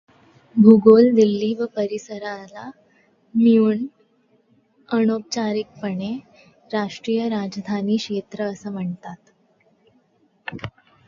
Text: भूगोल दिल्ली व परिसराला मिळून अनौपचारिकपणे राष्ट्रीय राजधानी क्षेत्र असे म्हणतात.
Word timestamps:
भूगोल 0.55 1.09
दिल्ली 1.15 1.53
व 1.55 1.65
परिसराला 1.75 2.63
मिळून 3.33 3.85
अनौपचारिकपणे 4.89 6.11
राष्ट्रीय 6.71 7.27
राजधानी 7.29 7.97
क्षेत्र 7.97 8.51
असे 8.51 8.69
म्हणतात. 8.69 9.31